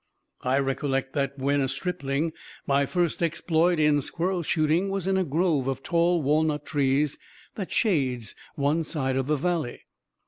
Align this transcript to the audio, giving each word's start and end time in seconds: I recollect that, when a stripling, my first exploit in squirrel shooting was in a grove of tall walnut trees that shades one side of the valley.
I 0.41 0.57
recollect 0.57 1.13
that, 1.13 1.37
when 1.37 1.61
a 1.61 1.67
stripling, 1.67 2.33
my 2.65 2.87
first 2.87 3.21
exploit 3.21 3.77
in 3.79 4.01
squirrel 4.01 4.41
shooting 4.41 4.89
was 4.89 5.05
in 5.05 5.15
a 5.15 5.23
grove 5.23 5.67
of 5.67 5.83
tall 5.83 6.23
walnut 6.23 6.65
trees 6.65 7.19
that 7.53 7.71
shades 7.71 8.33
one 8.55 8.83
side 8.83 9.15
of 9.15 9.27
the 9.27 9.35
valley. 9.35 9.83